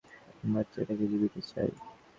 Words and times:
আমি 0.33 0.51
বাচ্চাটাকে 0.53 1.05
জীবিত 1.11 1.35
চাই। 1.49 1.69